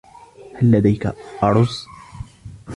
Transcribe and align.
هل 0.55 0.71
لديك 0.71 1.13
أرز؟ 1.43 1.83